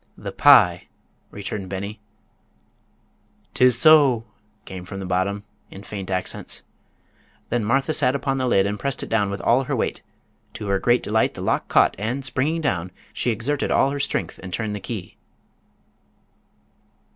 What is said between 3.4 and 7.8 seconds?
"'Tis so!" came from the bottom, in faint accents. Then